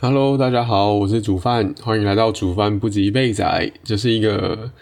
[0.00, 4.72] Hello，大家好，我是煮饭，欢迎来到煮饭不及备仔，这是一个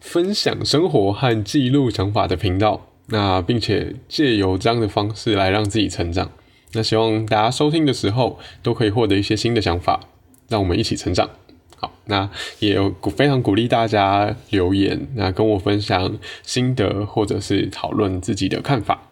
[0.00, 2.88] 分享生活和记录想法的频道。
[3.06, 6.32] 那并且借由这样的方式来让自己成长。
[6.72, 10.00] 那希望大家收听的时候都可以获得一些新的想法，
[10.48, 11.30] 让我们一起成长。
[11.76, 12.28] 好，那
[12.58, 19.07] 也有非常鼓励大家留言，那跟我分享心得或者是讨论自己的看法。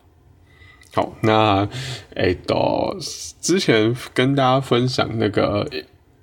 [0.96, 1.68] 好，那
[2.14, 2.96] 诶，到
[3.38, 5.68] 之前跟大家分享那个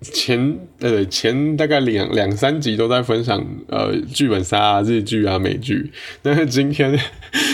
[0.02, 5.92] 前呃前大概两两三集都在分享呃剧本杀啊日剧啊美剧，
[6.24, 7.00] 但是今天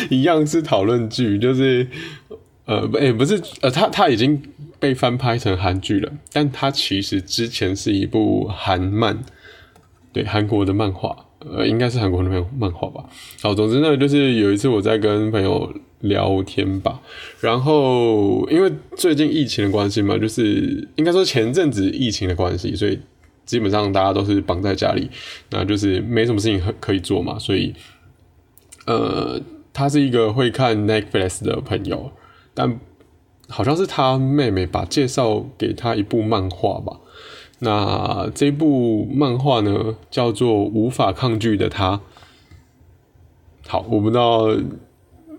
[0.10, 1.86] 一样是讨论剧，就是
[2.64, 4.42] 呃不诶不是呃他他已经。
[4.80, 9.20] 被翻拍成韩剧了，但它其实之前是一部韩漫，
[10.14, 13.04] 对韩国的漫画，呃，应该是韩国的漫漫画吧。
[13.42, 17.00] 好，总之呢，就是有一次我在跟朋友聊天吧，
[17.40, 23.00] 然后因为最近疫情的关系嘛，就是应该说前阵子疫情的关系，所以
[23.46, 25.10] 基本上大家都是绑在家里，
[25.50, 27.74] 那就是没什么事情可可以做嘛，所以，
[28.86, 29.40] 呃，
[29.72, 32.12] 他是一个会看 Netflix 的朋友，
[32.54, 32.80] 但。
[33.52, 37.00] 好像是他妹妹把介绍给他一部漫画吧。
[37.60, 41.98] 那这部漫画呢，叫做《无法抗拒的他》。
[43.68, 44.48] 好，我不知道，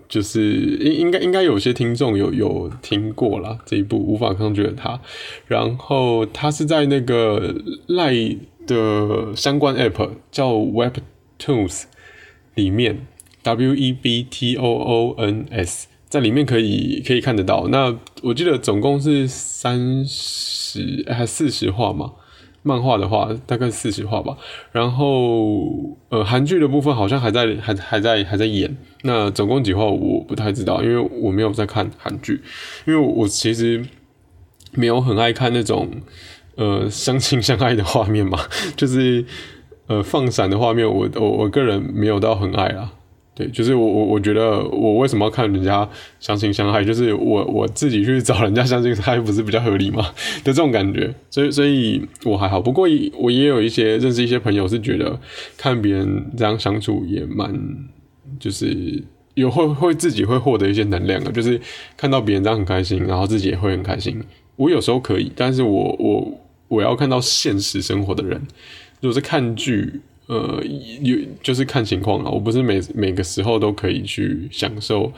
[0.07, 0.41] 就是
[0.79, 4.97] 应应该应该有些听众有有听过了这一部《无法抗拒的他》。
[5.47, 7.55] 然后他是在那个
[7.87, 8.13] 赖
[8.67, 11.83] 的相关 App 叫 Webtoons
[12.55, 13.07] 里面
[13.43, 15.87] ，W E B T O O N S。
[16.11, 22.11] 在里面可以可以看得到，那我记得总共是三十还四十话嘛，
[22.63, 24.35] 漫画的话大概四十话吧。
[24.73, 28.75] 然后呃，韩剧的部分好像还在还还在还在演。
[29.03, 32.41] 那总共几话我不太知道，因为我没有在看韩剧，
[32.85, 33.81] 因为我其实
[34.73, 35.89] 没有很爱看那种
[36.55, 38.37] 呃相亲相爱的画面嘛，
[38.75, 39.25] 就是
[39.87, 42.91] 呃放闪的画面，我我我个人没有到很爱啦。
[43.33, 45.87] 对，就是我我我觉得我为什么要看人家
[46.19, 46.83] 相亲相爱？
[46.83, 50.05] 就是我我自己去找人家相亲相爱，不是比较合理吗？
[50.43, 52.59] 的这种感觉，所以所以我还好。
[52.59, 55.17] 不过我也有一些认识一些朋友是觉得
[55.57, 57.57] 看别人这样相处也蛮，
[58.37, 59.01] 就是
[59.35, 61.31] 有会会自己会获得一些能量啊。
[61.31, 61.59] 就是
[61.95, 64.21] 看到别人这样很开心，然后自己也会很开心。
[64.57, 68.41] 我有时候可以，但是我我我要看到现实生活的人，
[68.99, 70.01] 如果是看剧。
[70.31, 70.63] 呃，
[71.01, 75.11] 有就是看情况啊，我不是每每个时候都可以去享受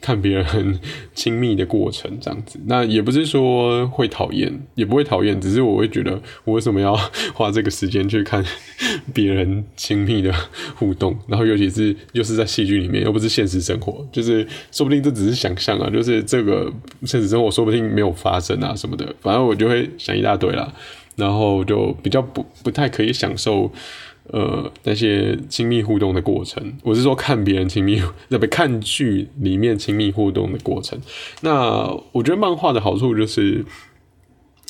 [0.00, 0.78] 看别人
[1.12, 2.56] 亲密的过程这样子。
[2.66, 6.94] 那也不是说会讨厌，也不会讨厌，只是我会觉得我为什么要
[7.34, 8.44] 花这个时间去看
[9.12, 10.32] 别人亲密的
[10.76, 11.18] 互动？
[11.26, 16.72] 然后尤其是又是在戏剧里面，又不是现实生活，就是说不定这只是想象啊，就是这个
[17.04, 19.12] 现实生活说不定没有发生啊什么的。
[19.20, 20.72] 反正我就会想一大堆啦，
[21.16, 23.68] 然后就比较不不太可以享受。
[24.32, 30.96] 呃，那些亲密互动的过程，我是说看别人亲密，那不看剧里面亲密互动的过程。
[31.40, 33.64] 那我觉得漫画的好处就是，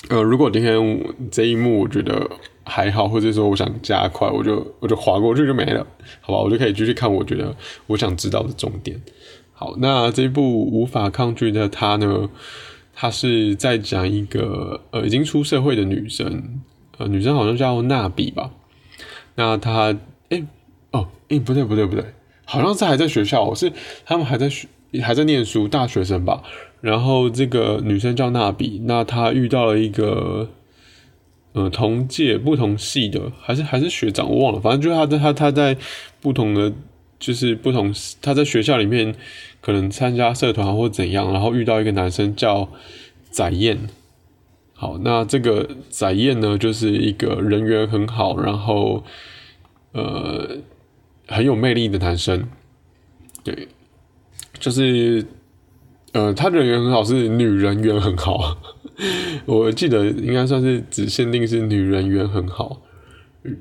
[0.08, 0.98] 呃，如果今天
[1.30, 2.30] 这一幕我觉得
[2.64, 5.86] 还好，或者说我想加快，我就我就划过去就没了，
[6.22, 7.54] 好吧，我就可以继续看我觉得
[7.86, 8.98] 我想知道的重点。
[9.52, 12.30] 好，那这一部无法抗拒的他呢，
[12.94, 16.62] 他是在讲一个呃已经出社会的女生，
[16.96, 18.50] 呃，女生好像叫娜比吧。
[19.40, 19.96] 那他，
[20.28, 20.42] 哎，
[20.90, 22.04] 哦，哎，不对，不对，不对，
[22.44, 23.72] 好像是还在学校，是
[24.04, 24.68] 他们还在学，
[25.02, 26.42] 还在念书，大学生吧。
[26.82, 30.50] 然后这个女生叫娜比，那她遇到了一个，
[31.54, 35.74] 呃，同届不同系的，还是还是学长，我忘了，反正就是他在他他在
[36.20, 36.70] 不同的，
[37.18, 39.14] 就是不同，他在学校里面
[39.62, 42.68] 可能参加社团或怎样，然后遇到一个男生叫
[43.30, 43.78] 载燕。
[44.80, 49.04] 好，那这个宰燕呢，就是一个人缘很好，然后
[49.92, 50.56] 呃
[51.28, 52.48] 很有魅力的男生。
[53.44, 53.68] 对，
[54.58, 55.26] 就是
[56.12, 58.56] 呃他人缘很好，是女人缘很好。
[59.44, 62.80] 我记得应该算是只限定是女人缘很好。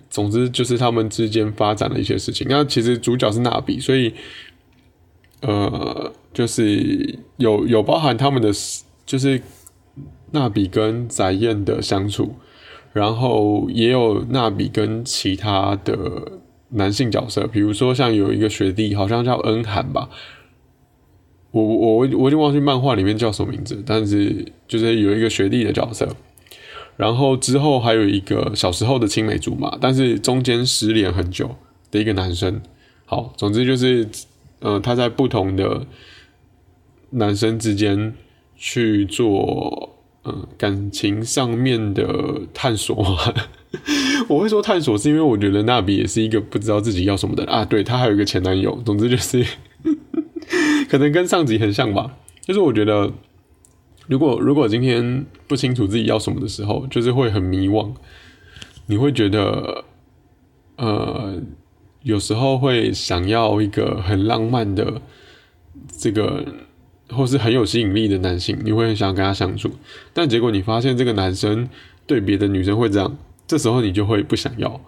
[0.10, 2.48] 总之就是他们之间发展的一些事情。
[2.50, 4.14] 那其实主角是娜比，所以
[5.42, 8.54] 呃就是有有包含他们的，
[9.06, 9.42] 就是。
[10.32, 12.36] 娜比跟翟燕的相处，
[12.94, 16.40] 然后也有娜比跟其他的
[16.70, 20.10] 男性角色，比如说像有一个学弟，好像叫恩涵吧，
[21.52, 26.16] 我我我我已经忘记漫画里面叫什么名字，但是就是有一个学弟的角色，
[26.98, 31.56] 然后之后还有一个小时候的青梅竹马，但是中间失联很久
[31.92, 32.62] 的一个男生。
[33.06, 34.08] 好，总之就是，
[34.60, 35.88] 呃，他在不同的
[37.12, 38.14] 男生之间
[38.56, 39.96] 去做。
[40.58, 42.96] 感情上面的探索。
[44.28, 47.64] 我会说探索，是因为我觉得娜比也是一个不知道自己要什么的啊。
[47.64, 49.46] 对她还有一个前男友，总之就是
[50.90, 52.18] 可能跟上集很像吧。
[52.42, 53.12] 就是我觉得，
[54.08, 57.94] 如果如果今天不清楚自己要什么的时候，就是会很迷惘。
[58.88, 59.84] 你会觉得，
[60.78, 61.40] 呃，
[62.02, 65.00] 有时候会想要一个很浪漫的
[65.96, 66.44] 这个，
[67.10, 69.70] 或是很有吸引力的男性，你会很想跟他相处，
[70.14, 71.68] 但结果你发现这个男生
[72.06, 73.18] 对别的女生会这样。
[73.48, 74.80] 这时候你就会不想要，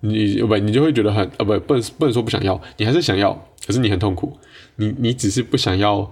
[0.00, 3.32] 你不你就会觉得很啊不不能不能说不想要，你还是想要，
[3.64, 4.36] 可是你很痛苦，
[4.74, 6.10] 你你只是不想要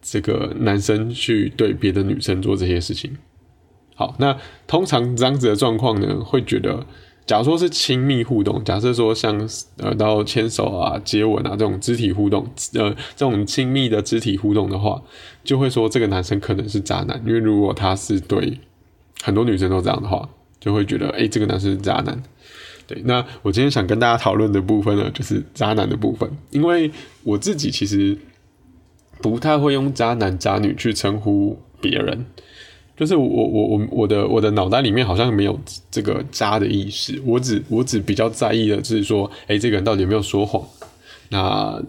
[0.00, 3.16] 这个男生去对别的女生做这些事情。
[3.96, 4.38] 好，那
[4.68, 6.86] 通常这样子的状况呢，会觉得，
[7.26, 9.48] 假如说是亲密互动，假设说像
[9.78, 15.02] 呃到牵手啊、接吻啊这种肢体互动，呃这种亲密的肢体互动的话，
[15.42, 18.60] 就会说这个男生可能是渣男，因为如果他是对
[19.22, 20.28] 很多女生都这样的话。
[20.60, 22.22] 就会觉得，哎，这个男生是渣男。
[22.86, 26.26] 对，那我今天想跟大家讨论的部分呢，就是渣男的部分。
[26.52, 26.90] 因为
[27.22, 28.16] 我自己其实
[29.20, 32.24] 不太会用渣男渣女去称呼别人，
[32.96, 35.58] 就是我我我我的我的脑袋里面好像没有
[35.90, 37.20] 这个渣的意识。
[37.26, 40.62] 我只我只比较在意的就是说，哎，这个人到底有没有说谎？
[41.30, 41.82] 那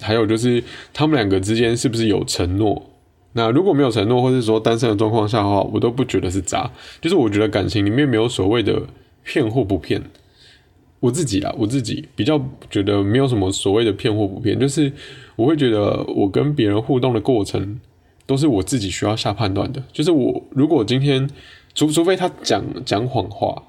[0.00, 0.62] 还有就是
[0.92, 2.90] 他们两个之间是不是有承诺？
[3.32, 6.70] 那如果没有承诺，或是说单身的状况下的话，我都不觉得是渣。
[7.00, 8.82] 就是我觉得感情里面没有所谓的
[9.22, 10.02] 骗或不骗。
[11.00, 14.58] 我自己啦，我自己比较觉得没有什么所谓的骗或不骗。
[14.58, 14.90] 就是
[15.36, 17.78] 我会觉得我跟别人互动的过程
[18.26, 19.82] 都是我自己需要下判断的。
[19.92, 21.28] 就是我如果今天
[21.74, 23.62] 除除非他讲讲谎话，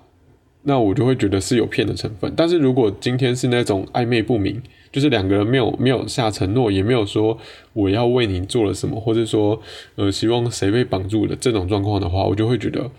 [0.64, 2.34] 那我就会觉得是有骗的成分。
[2.36, 4.62] 但是如果今天是那种暧昧不明。
[4.90, 7.38] 就是两个人没有没有下承诺，也没有说
[7.74, 9.62] 我要为你做了什么，或者说
[9.96, 12.90] 呃希望谁被绑住的这种状况的话，我就会觉得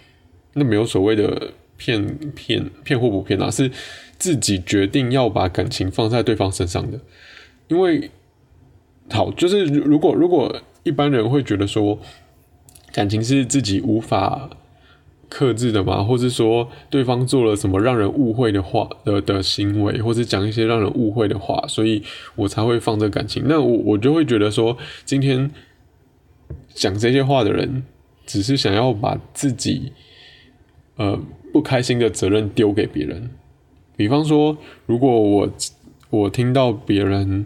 [0.53, 3.69] 那没有所谓的骗骗骗或不骗啊，是
[4.19, 7.01] 自己决定要把感情放在对方身上的。
[7.69, 8.11] 因为
[9.11, 10.55] 好，就是如果如果
[10.89, 11.99] 一般人会觉得说
[12.93, 14.51] 感情是自己无法。
[15.31, 22.03] 克制的嘛，或是说对方做了什么让人误会的话的的行为，或是讲一些让人误会的话，所以
[22.35, 23.43] 我才会放这感情。
[23.47, 25.51] 那我我就会觉得说，今天
[26.73, 27.83] 讲这些话的人，
[28.25, 29.93] 只是想要把自己
[30.97, 31.21] 呃
[31.53, 33.29] 不开心的责任丢给别人。
[33.99, 34.57] 比方说，
[34.87, 35.51] 如果我
[36.09, 37.45] 我听到别人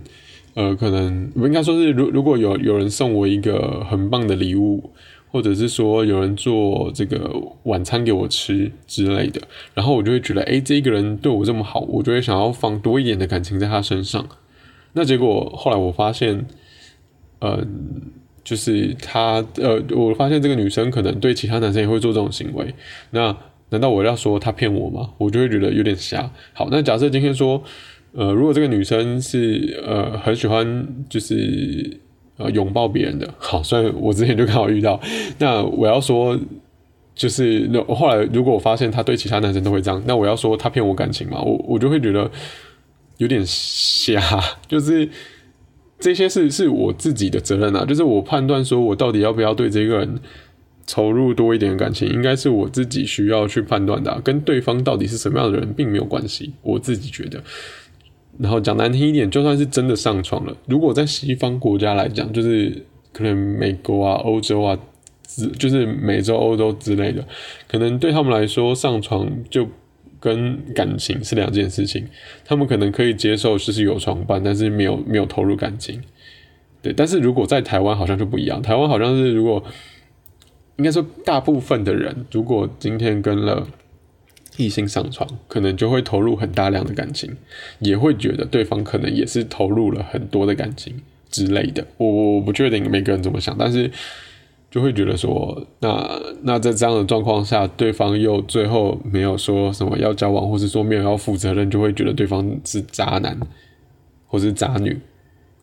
[0.54, 4.90] 呃，可能我应该说是，如如果有有人送我一个很棒的礼物。
[5.32, 9.40] 或者是说有人做这个晚餐给我吃之类的，
[9.72, 14.28] 然后我就会觉得，哎，这个人对我这么好，我就会想要放多一点的感情在他身上。
[14.92, 16.44] 那结果后来我发现，
[17.38, 17.66] 呃，
[18.44, 22.74] 就是他，呃，我发现这个女生可能对其他男生也会做这种行为。
[23.12, 23.34] 那
[23.70, 25.12] 难道我要说他骗我吗？
[25.16, 26.30] 我就会觉得有点瞎。
[26.52, 27.62] 好，那假设今天说，
[28.12, 31.98] 呃，如果这个女生是呃很喜欢，就是。
[32.38, 34.98] 呃，拥抱别人的好，虽然我之前就刚好遇到。
[35.38, 36.36] 那我要说，
[37.14, 41.42] 就是后来如果我发现他对其他男生都会这样，那我要说他骗我感情嘛？
[41.42, 42.28] 我我就会觉得
[43.18, 44.18] 有点瞎。
[44.66, 45.06] 就是
[46.00, 50.18] 这些是是我自己的责任啊，就是我判断说我到底要不要对这个人
[50.86, 56.54] 投入多一点感情，应该是我自己需要去判断的，跟对方到底是什么样的人并没有关系。
[56.62, 57.44] 我自己觉得。
[58.42, 64.76] 然后讲难听一点，就算是真的上床了，如果在西方国家来讲，就是可能美国啊、欧洲啊，
[65.22, 67.24] 之就是美洲、欧洲之类的，
[67.68, 69.68] 可能对他们来说上床就
[70.18, 72.04] 跟感情是两件事情。
[72.44, 76.02] 他们可能可以接受就是有床伴，但是没有没有投入感情。
[76.82, 79.62] 对，但是如果在台湾好像就不一样，台湾好像是如果
[80.78, 83.64] 应该说大部分的人，如果今天跟了。
[84.56, 87.36] 异性上床，可能就会投入很大量的感情，
[87.78, 90.94] 也会觉得对方可能也是投入了很多的感情
[91.30, 91.86] 之类的。
[91.96, 93.90] 我我不确定每个人怎么想，但是
[94.70, 103.38] 就会觉得说，那那在这样的状况下，对方又最后没有说什么要交往，或是说没有要负责任，就会觉得对方是渣男
[104.26, 104.98] 或是渣女。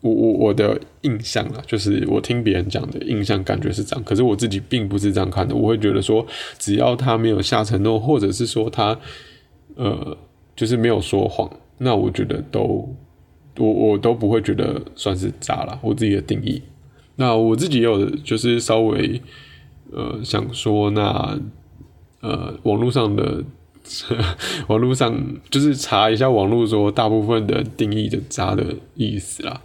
[0.02, 4.04] 我我我的印象啊，就是我听别人讲的印象，感觉是这样。
[4.06, 5.54] 可是我自己并不是这样看的。
[5.54, 6.26] 我会觉得说，
[6.58, 8.98] 只要他没有下承诺，或者是说他
[9.76, 10.18] 呃，
[10.56, 12.96] 就是没有说谎，那我觉得都
[13.58, 15.78] 我我都不会觉得算是渣了。
[15.82, 16.62] 我自己的定义。
[17.18, 19.22] 那我自己也有就是稍微
[19.92, 21.38] 呃想说，那
[22.22, 23.44] 呃网络上的
[24.68, 29.62] 网络上就是查一下网络说大部分的定义的渣的意思啦。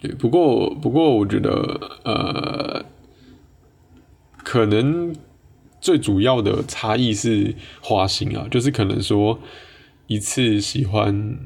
[0.00, 2.84] 对，不过不过，我觉得呃，
[4.42, 5.14] 可能
[5.78, 9.38] 最主要的差异是花心啊，就是可能说
[10.06, 11.38] 一次喜欢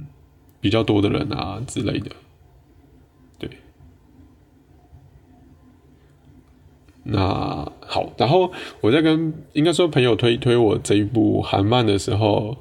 [0.61, 2.13] 比较多的人啊之类的。
[3.39, 3.51] 对，
[7.03, 12.57] 那好，然后我在跟应该说朋友推一推我这一部韩漫的时候，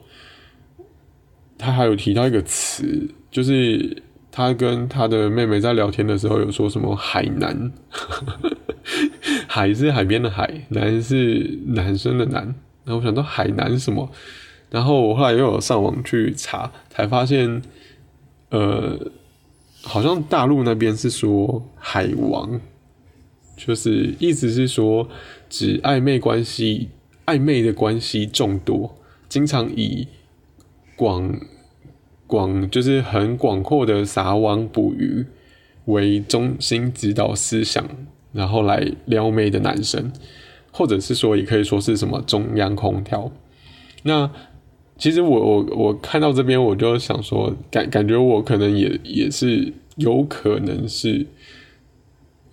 [1.58, 4.02] 他还有提到一个词，就是
[4.36, 7.72] 他跟他的妹妹在聊天的时候有说什么海南。
[9.48, 12.44] 海是海边的海，男是男生的男。
[12.84, 14.10] 然后我想到海南什么，
[14.72, 17.62] 然后我后来又有上网去查，才发现，
[18.50, 19.00] 呃，
[19.84, 22.60] 好像大陆那边是说海王，
[23.56, 25.08] 就是意思是说
[25.48, 26.90] 指暧昧关系，
[27.28, 28.98] 暧昧的关系众多，
[29.30, 30.08] 经常以
[30.96, 31.40] 广
[32.34, 35.24] 广就是很广阔的撒网捕鱼
[35.86, 37.86] 为中心指导思想。
[38.32, 40.12] 然后来撩妹的男生，
[40.72, 43.32] 或者是说，也可以说是什么中央空调。
[44.02, 44.28] 那
[44.98, 51.28] 其实我我我看到这边，我就想说，感感觉我可能也也是有可能是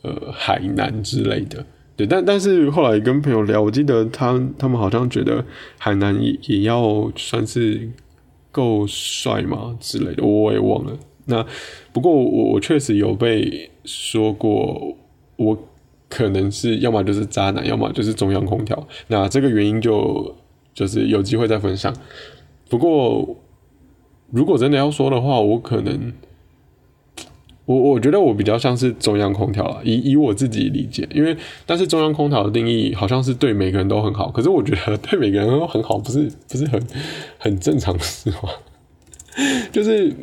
[0.02, 1.64] 呃海南之类的，
[1.96, 2.06] 对。
[2.06, 5.42] 但但是后来跟朋友聊，我记得他他们好像觉得
[5.78, 7.88] 海南也也要算是
[8.50, 10.97] 够帅吗之类的，我也忘了。
[11.26, 11.47] 那
[11.92, 14.97] 不过我我确实有被说过，
[15.37, 15.59] 我。
[16.12, 18.88] 可能是要么就是渣男，要么就是中央空调。
[19.07, 20.35] 那这个原因就
[20.75, 21.95] 就是有机会再分享。
[22.69, 23.37] 不过
[24.33, 26.12] 如果真的要说的话，我可能
[27.70, 31.08] 我我觉得我比较像是中央空调了，以以我自己理解。
[31.14, 36.82] 因为但是中央空调的定义好像是对每个人都很好，可是我觉得对每个人都很好，不是不是很
[37.38, 38.48] 很正常的事吗？
[39.70, 40.14] 就是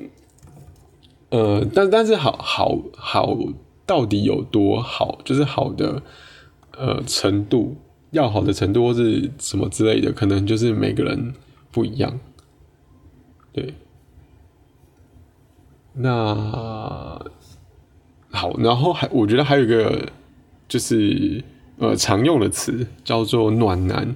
[1.29, 3.37] 呃，但但是好好好。
[3.87, 5.17] 到底有多好？
[5.23, 6.01] 就是好的，
[6.77, 7.77] 呃，程度
[8.11, 11.33] 要好的程度，或是什么之类的，可能就是每个人
[11.71, 12.19] 不一样。
[13.53, 13.73] 对，
[15.97, 16.33] 那
[18.29, 20.07] 好，然后还我觉得还有一个
[20.67, 21.43] 就是
[21.77, 24.15] 呃常用的词叫做暖男，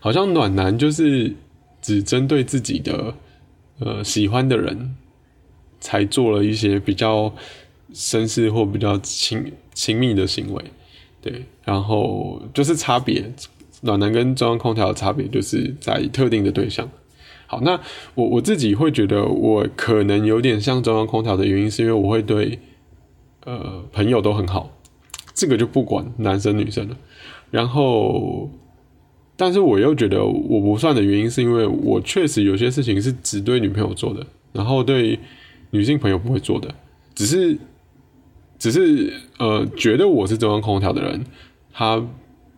[0.00, 1.34] 好像暖男就是
[1.82, 3.14] 只针对自己的
[3.80, 4.96] 呃喜欢的人
[5.80, 7.32] 才做了一些比较。
[7.94, 10.62] 绅士或比较亲亲密的行为，
[11.22, 13.32] 对，然后就是差别，
[13.80, 16.86] 暖男跟中央空调的差别就是在特定的对象。
[17.46, 17.80] 好，那
[18.14, 22.58] 我我自己会觉得我可能有点像中央空调的原因，是因为我会对
[23.44, 24.70] 呃朋友都很好，
[25.34, 26.96] 这个就不管男生女生了。
[27.50, 28.50] 然后，
[29.36, 35.18] 但是我又觉得我不算的原因，是因为我确实有些事情是只对女朋友做的，然后对
[35.70, 36.74] 女性朋友不会做的，
[37.14, 37.56] 只是。
[38.58, 41.22] 只是呃，觉得我是中央空调的人，
[41.74, 42.02] 他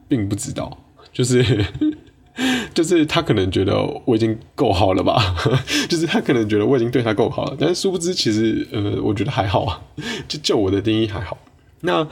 [0.06, 0.78] 并不知道，
[1.12, 1.42] 就是
[2.72, 5.34] 就是他可能觉得我已经够好了吧，
[5.88, 9.82] 就是他可能觉得我已经对他够好了，但是殊不知其实呃，我觉得还好啊，
[10.28, 11.36] 就就我的定义还好。
[11.80, 12.08] 那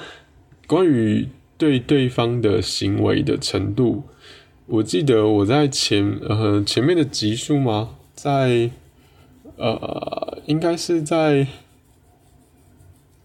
[0.67, 4.03] 关于对对方的行为的程度，
[4.67, 7.91] 我记得我在前呃前面的集数吗？
[8.15, 8.71] 在
[9.57, 11.47] 呃，应该是在。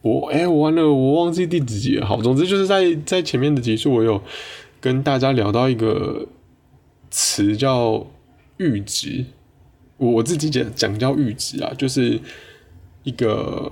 [0.04, 2.08] 我哎，我完了，我忘记第几集了。
[2.08, 4.20] 好，总之就是在在前面的集数，我有
[4.80, 6.26] 跟大家聊到一个
[7.12, 8.08] 词叫
[8.58, 9.26] 阈值。
[9.98, 12.20] 我我自己讲讲叫阈值啊，就是
[13.04, 13.72] 一个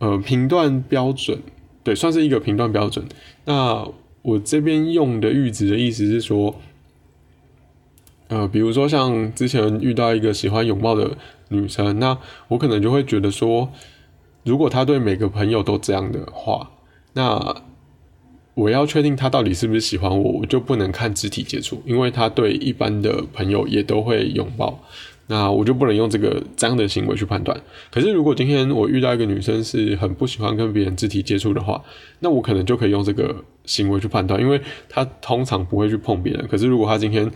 [0.00, 1.40] 呃评断标准，
[1.82, 3.06] 对，算是一个评断标准。
[3.46, 3.88] 那
[4.20, 6.54] 我这边用的阈值的意思是说，
[8.26, 11.16] 呃，比如说像之前遇到一个喜欢拥抱的
[11.48, 13.72] 女生，那我可能就会觉得说。
[14.44, 16.70] 如果她对每个朋友都这样的话，
[17.12, 17.62] 那
[18.58, 24.82] 我要确定他到底是不是喜欢我，我就不能看肢体接触，因为他对一般的朋友也都会拥抱，
[25.28, 27.58] 那我就不能用这个这样的行为去判断。
[27.90, 31.80] 可是如果今天我遇到一个女生是很不喜欢跟别人肢体接触的话，
[32.18, 36.46] 那我可能就可以用这个行为去判断，因为她通常不会去碰别人。
[36.48, 37.30] 可是如果她今天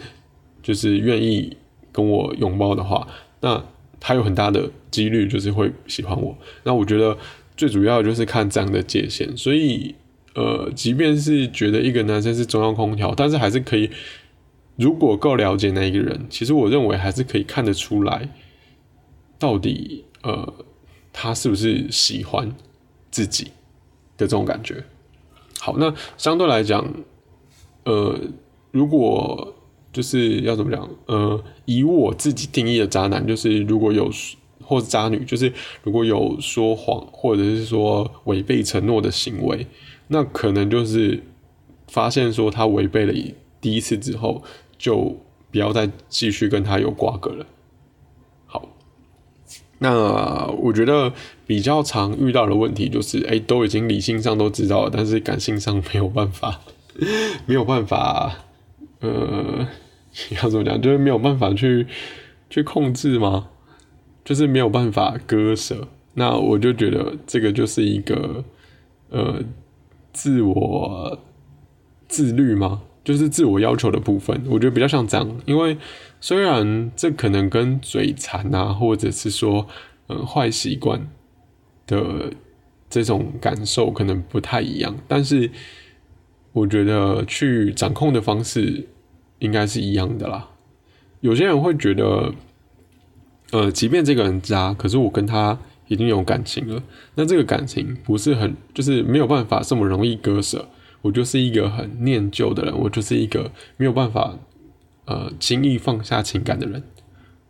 [0.62, 1.56] 就是愿意
[1.92, 3.06] 跟我拥抱的话，
[3.40, 3.62] 那。
[4.04, 7.16] 他有很大的几率就是会喜欢我，那我觉得
[7.56, 9.36] 最主要就是看这样的界限。
[9.36, 9.94] 所以，
[10.34, 13.90] 呃，即便是觉得一个男生是中央空调，但是还是可以，
[14.76, 18.28] 如果够了解那一个人，其实我认为还是可以看得出来，
[19.38, 20.54] 到底呃
[21.12, 22.50] 他是不是喜欢
[23.10, 23.44] 自己
[24.16, 24.82] 的这种感觉。
[25.60, 26.92] 好，那相对来讲，
[27.84, 28.18] 呃，
[28.70, 29.54] 如果
[29.92, 30.88] 就是要怎么讲？
[31.06, 34.10] 呃，以我自己定义的渣男，就是如果有
[34.62, 39.66] 或者渣女，就是如果有说谎或者是说违背承诺的行为，
[40.12, 41.22] 那可能就是
[41.88, 43.12] 发现说他违背了
[43.60, 44.44] 第一次之后，
[44.78, 45.16] 就
[45.50, 47.46] 不要再继续跟他有瓜葛了。
[48.46, 48.68] 好，
[49.78, 51.12] 那我觉得
[51.46, 56.60] 比较常遇到的问题就是，哎，都已经理性上都知道了，但是感性上没有办法，
[57.46, 58.44] 没有办法，
[59.00, 59.66] 呃，
[60.42, 61.86] 要怎么讲，就是没有办法去
[62.50, 63.48] 去控制吗？
[64.24, 65.88] 就是没有办法割舍。
[66.14, 68.44] 那我就觉得这个就是一个，
[69.08, 69.42] 呃，
[70.12, 71.18] 自我
[72.08, 72.82] 自律吗？
[73.04, 74.44] 就是自我要求的部分。
[74.48, 75.76] 我觉得比较像这样，因为
[76.20, 79.66] 虽然这可能跟嘴馋啊，或者是说，
[80.08, 81.08] 嗯，坏习惯
[81.86, 82.32] 的
[82.88, 85.50] 这种感受可能不太一样，但是
[86.52, 88.86] 我觉得去掌控的方式
[89.40, 90.50] 应该是一样的啦。
[91.20, 92.32] 有些人会觉得，
[93.50, 95.58] 呃，即便这个人渣，可是我跟他。
[95.92, 96.82] 已经有感情了，
[97.16, 100.66] 那这个感情不是很，就是没有办法这么容易割舍。
[101.02, 104.38] 我就是一个很念旧的人，我就是一个没有办法
[105.04, 106.82] 呃轻易放下情感的人。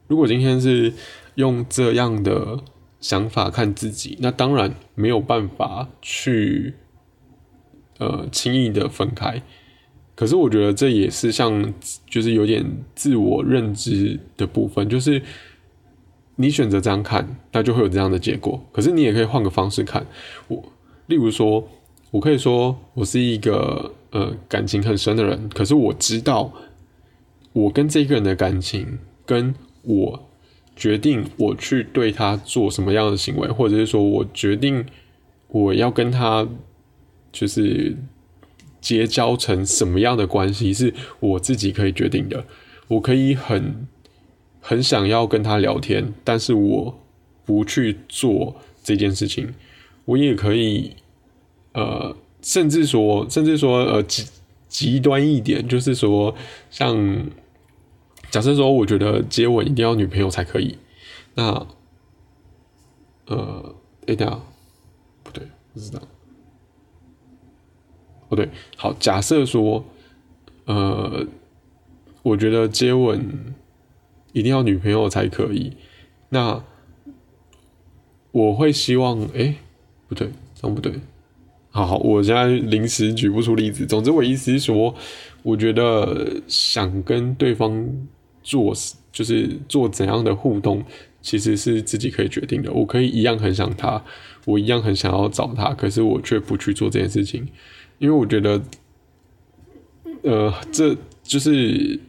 [0.08, 0.92] 如果今天是
[1.37, 2.58] 用这样的
[2.99, 6.75] 想法看自己，那当然没有办法去
[7.99, 9.40] 呃轻易的分开。
[10.16, 11.72] 可是我觉得这也是像
[12.11, 15.22] 就是有点自我认知的部分，就是。
[16.37, 18.59] 你选择这样看，那就会有这样的结果。
[18.73, 20.07] 可是你也可以换个方式看，
[20.49, 20.62] 我，
[21.07, 21.69] 例如说，
[22.11, 26.51] 我可以说我是一个呃感情很深的人，可是我知道
[27.53, 30.29] 我跟这个人的感情，跟我
[30.75, 34.85] 决定我去对他做什么样的行为，或者是说我决定
[35.49, 36.49] 我要跟他
[37.31, 37.95] 就是
[38.81, 42.45] 结交成什么样的关系，是我自己可以决定的。
[42.89, 43.87] 我可以很。
[44.64, 46.99] 很想要跟他聊天，但是我
[47.45, 49.52] 不去做这件事情。
[50.04, 50.95] 我也可以，
[51.73, 54.25] 呃，甚至说，甚至说，呃，极
[54.69, 56.35] 极端一点，就是说，
[56.71, 57.26] 像
[58.31, 60.78] 假设说，我觉得接吻一定要女朋友才可以。
[61.35, 61.66] 那，
[63.27, 63.75] 呃，
[64.07, 64.40] 哎，等下，
[65.25, 65.44] 不对，
[65.75, 66.01] 不知道。
[68.29, 69.85] 哦，对，好，假设说，
[70.66, 71.27] 呃，
[72.22, 73.55] 我觉得接吻。
[74.33, 75.73] 一定要女朋友才可以，
[76.31, 76.64] 那
[78.31, 79.57] 我会希望，哎，
[80.09, 80.95] 不对，这样不对，
[81.71, 83.85] 好好，我现在临时举不出例子。
[83.85, 84.95] 总之，我意思是说，
[85.42, 87.87] 我觉得想跟对方
[88.42, 88.75] 做，
[89.12, 90.83] 就是做怎样的互动，
[91.21, 92.73] 其实是自己可以决定的。
[92.73, 94.03] 我可以一样很想他，
[94.47, 97.47] 我一样很想要找他，可是我却不去做这件事情，
[97.99, 98.62] 因为我觉得，
[100.23, 102.01] 呃，这就是。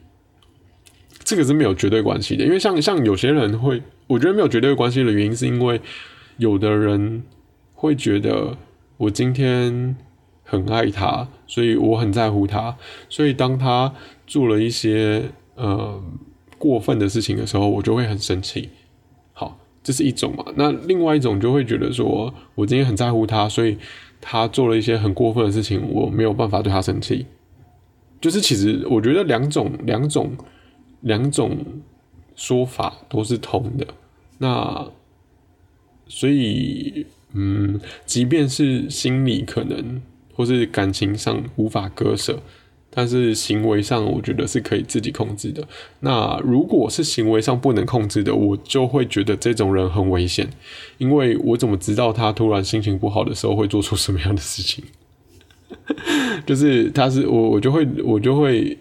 [1.24, 5.80] 这个是没有绝对关系的，因为像像有些人会，我觉得没有绝对关系的原因，是因为
[6.38, 7.24] 有的人
[7.74, 8.58] 会觉得
[8.98, 9.96] 我今天
[10.44, 12.76] 很爱他，所以我很在乎他，
[13.08, 13.94] 所以当他
[14.28, 15.24] 做了一些
[15.56, 16.04] 呃
[16.58, 18.70] 过分的事情的时候，我就会很生气。
[19.32, 20.44] 好，这是一种嘛？
[20.56, 23.78] 那另外一种就会觉得说我今天很在乎他，所以
[24.20, 27.26] 他做了一些很过分的事情，我没有办法对他生气。
[28.20, 30.32] 就是其实我觉得两种两种。
[31.04, 31.58] 两种
[32.36, 33.86] 说法都是通的，
[34.40, 34.88] 那
[36.08, 40.02] 所以，嗯，即便是心理可能
[40.34, 42.42] 或是感情上无法割舍，
[42.90, 45.68] 但是行为上我觉得是可以自己控制的。
[46.00, 50.48] 那如果是行为上不能控制的，我就会觉得这种人很危险，
[50.98, 54.84] 因为我怎么知道他突然心情不好的时候会做出什么样的事情？
[56.46, 58.78] 就是他是我，我就会我就会。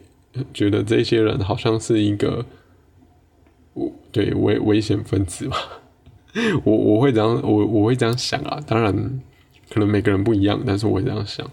[0.54, 2.44] 觉得这些人好像是一个，
[4.10, 5.56] 对危危险分子吧，
[6.64, 8.60] 我我会这样，我我会这样想啊。
[8.66, 9.20] 当然，
[9.70, 11.48] 可能每个人不一样，但是我会这样想。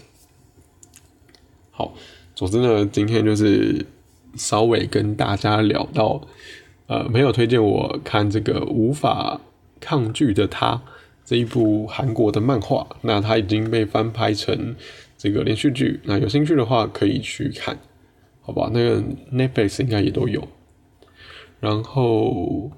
[1.72, 1.94] 好，
[2.36, 3.86] 总之呢，今天就是
[4.36, 6.22] 稍微跟大家聊到，
[6.88, 9.40] 呃，朋友推荐我看这个《无法
[9.80, 10.76] 抗拒的他》
[11.26, 14.76] 这一部韩国的漫画，那它已经被翻拍成
[15.18, 17.78] 这个连续剧，那有兴趣的话可以去看。
[18.50, 19.00] 好吧，那个
[19.32, 20.44] Netflix 应该也都有。
[21.60, 22.72] 然后，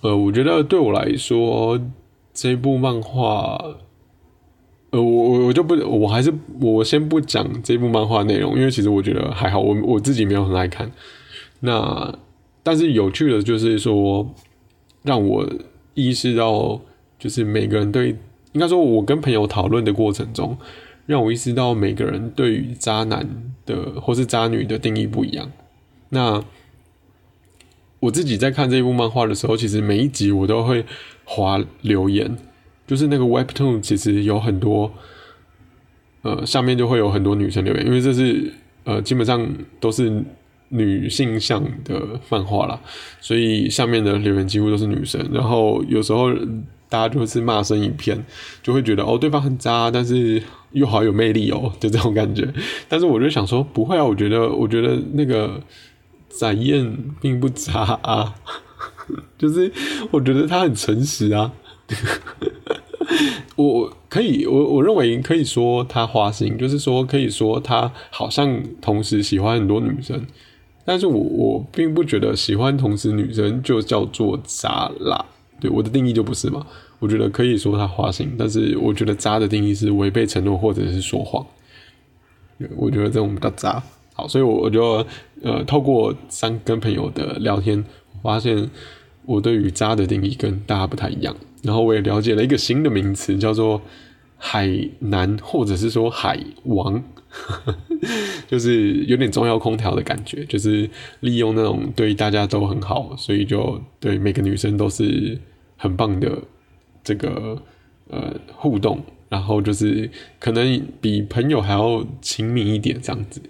[0.00, 1.78] 呃，我觉得对我来说，
[2.32, 3.62] 这部漫画，
[4.88, 10.90] 呃，我我我就不，我还是我先不讲这部漫画内容，因为其实我觉得还好，我我自己没有很爱看。
[11.60, 12.18] 那
[12.62, 14.34] 但是有趣的就是说，
[15.02, 15.46] 让我
[15.92, 16.80] 意识到，
[17.18, 18.16] 就是每个人对，
[18.52, 20.56] 应该说，我跟朋友讨论的过程中。
[21.08, 23.26] 让我意识到每个人对于渣男
[23.64, 25.50] 的或是渣女的定义不一样。
[26.10, 26.44] 那
[27.98, 30.84] 我自己在看这部漫画的时候，其实每一集我都会
[31.24, 32.36] 划留言，
[32.86, 34.92] 就是那个 Webtoon 其实有很多
[36.20, 38.52] 呃，下面就会有很多女生留言，因为这是
[38.84, 39.48] 呃基本上
[39.80, 40.22] 都是
[40.68, 42.78] 女性向的漫画啦，
[43.22, 45.26] 所以下面的留言几乎都是女生。
[45.32, 46.28] 然后有时候
[46.88, 48.24] 大家就是骂声一片，
[48.62, 52.46] 就会觉得哦对方很渣，但是又好有魅力哦，就这种感觉。
[52.88, 55.60] 但是我就想说，不会啊，我觉得我觉得那个
[56.28, 58.34] 展燕并不渣啊，
[59.38, 59.70] 就是
[60.10, 61.52] 我觉得他很诚实啊。
[63.56, 70.24] 我可以，我我认为可以说他花心，就是说可以说他好像同时喜欢很多女生，
[70.84, 75.24] 但是我我并不觉得喜欢同时女生就叫做渣啦。
[75.60, 76.66] 对我的定义就不是嘛？
[76.98, 81.46] 我觉得可以说他花心，但是我觉得渣的定义是违背承诺或者是说谎。
[82.76, 83.82] 我觉得这种比较渣。
[84.14, 85.06] 好，所以我我就
[85.42, 87.84] 呃透过三跟朋友的聊天，
[88.20, 88.68] 发现
[89.24, 91.36] 我对于渣的定义跟大家不太一样。
[91.62, 93.80] 然后我也了解了一个新的名词，叫做
[94.40, 94.68] 海
[95.00, 97.02] 南，或者是说海王，
[98.46, 100.88] 就是有点中央空调的感觉，就是
[101.20, 105.36] 利用那种对大家都很好，所以就对每个女生都是
[105.76, 106.40] 很棒的
[107.02, 107.60] 这个
[108.08, 113.42] 呃互动，然后就是可能比朋友还要亲密一点这样子，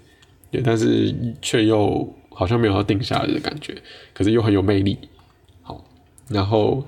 [0.49, 3.75] 对，但是却又好像没有要定下来的感觉，
[4.13, 4.97] 可是又很有魅力，
[5.61, 5.85] 好，
[6.27, 6.83] 然后。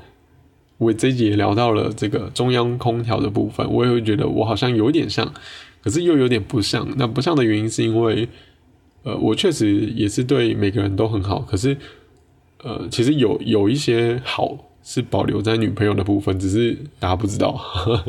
[0.81, 5.31] 我这一集也聊到了这个中央空调的部分，我也会觉得我好像有点像，
[5.83, 6.87] 可是又有点不像。
[6.97, 8.27] 那不像的原因是因为，
[9.03, 11.77] 呃，我确实也是对每个人都很好，可是，
[12.63, 17.61] 呃，其实有有一些好是保留在女朋友的部分，只是大家不知道。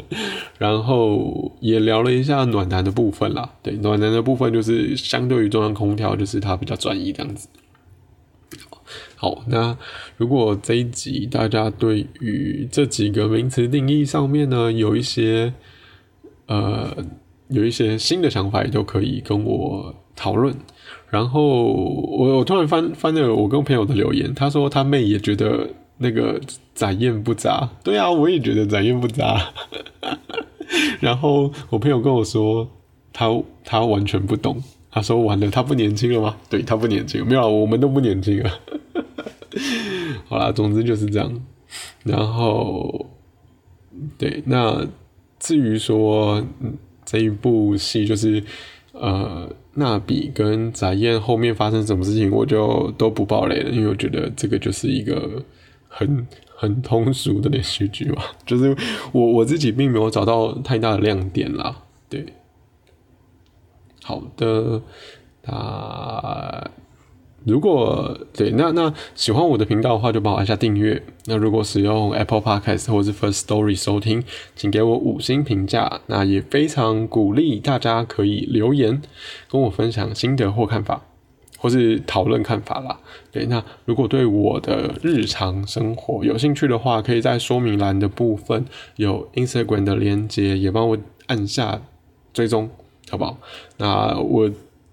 [0.56, 7.48] 然后也聊了一下暖男的部分啦，对，暖男的部分就是相对于中央空调，就是它比较专一这样子。
[9.22, 9.78] 好，那
[10.16, 15.54] 如果这一集大家对于这几个名词定义上面呢，有一些
[16.46, 16.92] 呃
[17.46, 20.52] 有一些新的想法，也都可以跟我讨论。
[21.08, 26.40] 然后我我突然翻翻了我跟朋友的留言，他说他妹也觉得那个
[26.74, 29.40] 展燕不渣，对啊，我也觉得展燕不渣。
[30.98, 32.68] 然后我朋友跟我说，
[33.12, 33.28] 他
[33.64, 36.36] 他完全不懂，他说完了，他不年轻了吗？
[36.50, 38.50] 对他不年轻，没有，我们都不年轻了。
[40.28, 41.40] 好啦，总之就是这样。
[42.04, 43.06] 然后，
[44.18, 44.86] 对，那
[45.38, 46.44] 至于说
[47.04, 48.42] 这一部戏，就是
[48.92, 55.42] 呃，娜比跟翟燕后面发生什么事情，我就都不爆雷了，因为我觉得这个就是一个
[55.88, 58.22] 很 很通俗的连续剧嘛。
[58.44, 58.76] 就是
[59.12, 61.84] 我我自己并没有找到太大的亮点啦。
[62.08, 62.26] 对，
[64.02, 64.82] 好的，
[65.44, 66.70] 那。
[67.44, 71.02] 如果对那那喜欢我的频道的话，就帮我按下订阅。
[71.26, 74.22] 那如果使用 Apple Podcast 或是 First Story 收听，
[74.54, 76.00] 请给我五星评价。
[76.06, 79.02] 那也非常鼓励大家可以留言
[79.50, 81.02] 跟我分享心得或看法，
[81.58, 83.00] 或是讨论看法啦。
[83.30, 88.64] 对，那如果对我的日常生活有兴趣的话，可以在说明栏的部分
[88.96, 91.82] 有 Instagram 的连接，也帮我按下
[92.32, 92.70] 追踪，
[93.10, 93.38] 好不好？
[93.78, 94.50] 那我。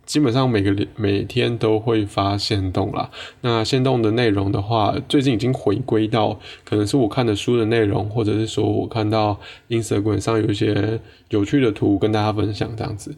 [0.10, 3.12] 基本上每个每天都会发现动啦。
[3.41, 13.15] 那现动的内容的话，最近已经回归到可能是我看的书的内容，或者是说我看到 Instagram 上有一些有趣的图跟大家分享这样子。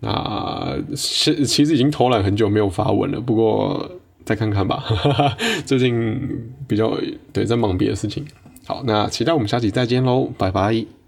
[0.00, 3.88] 那其其实已经偷懒很久没有发文了，不过
[4.24, 4.84] 再看看吧。
[5.64, 6.20] 最近
[6.66, 6.98] 比较
[7.32, 8.26] 对在忙别的事情。
[8.66, 11.03] 好，那期待我们下期再见喽，拜拜。